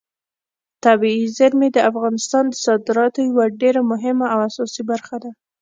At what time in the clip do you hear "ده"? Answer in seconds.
5.23-5.31